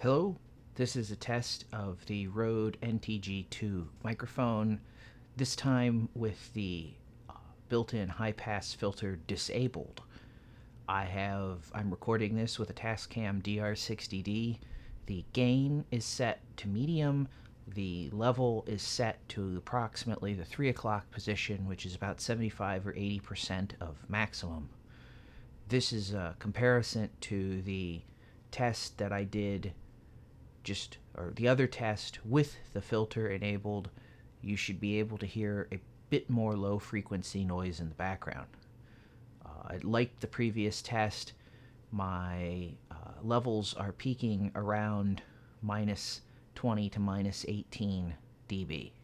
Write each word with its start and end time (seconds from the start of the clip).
Hello, 0.00 0.36
this 0.76 0.94
is 0.94 1.10
a 1.10 1.16
test 1.16 1.64
of 1.72 2.06
the 2.06 2.28
Rode 2.28 2.78
NTG2 2.82 3.84
microphone, 4.04 4.80
this 5.36 5.56
time 5.56 6.08
with 6.14 6.54
the 6.54 6.92
uh, 7.28 7.32
built-in 7.68 8.08
high-pass 8.08 8.74
filter 8.74 9.18
disabled. 9.26 10.02
I 10.88 11.02
have 11.02 11.72
I'm 11.74 11.90
recording 11.90 12.36
this 12.36 12.60
with 12.60 12.70
a 12.70 12.74
Tascam 12.74 13.42
DR60D. 13.42 14.58
The 15.06 15.24
gain 15.32 15.84
is 15.90 16.04
set 16.04 16.42
to 16.58 16.68
medium. 16.68 17.26
The 17.66 18.08
level 18.12 18.62
is 18.68 18.82
set 18.82 19.28
to 19.30 19.56
approximately 19.56 20.32
the 20.32 20.44
3 20.44 20.68
o'clock 20.68 21.10
position, 21.10 21.66
which 21.66 21.84
is 21.84 21.96
about 21.96 22.20
75 22.20 22.86
or 22.86 22.92
80% 22.92 23.72
of 23.80 23.96
maximum. 24.08 24.68
This 25.68 25.92
is 25.92 26.14
a 26.14 26.36
comparison 26.38 27.10
to 27.22 27.62
the 27.62 28.02
test 28.52 28.96
that 28.98 29.12
I 29.12 29.24
did 29.24 29.72
just 30.68 30.98
or 31.16 31.32
the 31.34 31.48
other 31.48 31.66
test 31.66 32.18
with 32.26 32.58
the 32.74 32.82
filter 32.82 33.26
enabled, 33.30 33.88
you 34.42 34.54
should 34.54 34.78
be 34.78 34.98
able 34.98 35.16
to 35.16 35.24
hear 35.24 35.66
a 35.72 35.78
bit 36.10 36.28
more 36.28 36.54
low 36.56 36.78
frequency 36.78 37.42
noise 37.42 37.80
in 37.80 37.88
the 37.88 37.94
background. 37.94 38.48
Uh, 39.46 39.78
like 39.82 40.20
the 40.20 40.26
previous 40.26 40.82
test, 40.82 41.32
my 41.90 42.68
uh, 42.90 43.12
levels 43.22 43.72
are 43.78 43.92
peaking 43.92 44.52
around 44.54 45.22
minus 45.62 46.20
20 46.54 46.90
to 46.90 47.00
minus 47.00 47.46
18 47.48 48.14
dB. 48.50 48.90